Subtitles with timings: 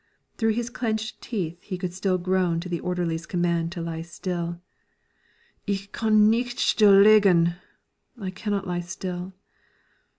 [0.37, 4.59] Through his clenched teeth he could still groan to the orderly's command to lie still:
[5.67, 7.53] "Ich kann nicht still liegen"
[8.19, 9.33] ("I can't lie still").